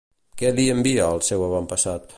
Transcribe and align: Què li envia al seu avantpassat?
Què 0.41 0.51
li 0.59 0.65
envia 0.77 1.05
al 1.09 1.23
seu 1.29 1.47
avantpassat? 1.51 2.09